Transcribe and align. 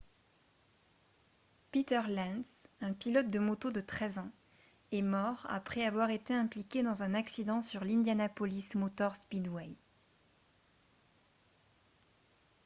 peter 1.71 2.01
lenz 2.09 2.67
un 2.81 2.91
pilote 2.91 3.29
de 3.29 3.37
moto 3.37 3.69
de 3.69 3.81
13 3.81 4.17
ans 4.17 4.31
est 4.91 5.03
mort 5.03 5.45
après 5.47 5.83
avoir 5.85 6.09
été 6.09 6.33
impliqué 6.33 6.81
dans 6.81 7.03
un 7.03 7.13
accident 7.13 7.61
sur 7.61 7.83
l'indianapolis 7.83 8.69
motor 8.73 9.15
speedway 9.15 9.69